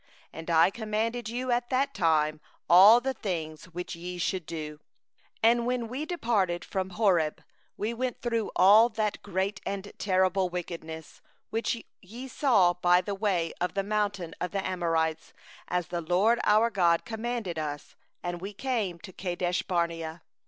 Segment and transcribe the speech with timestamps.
[0.33, 4.79] 18And I commanded you at that time all the things which ye should do.
[5.43, 7.43] 19And we journeyed from Horeb,
[7.77, 13.49] and went through all that great and dreadful wilderness which ye saw, by the way
[13.61, 15.33] to the hill country of the Amorites,
[15.67, 20.23] as the LORD our God commanded us; and we came to Kadesh barnea.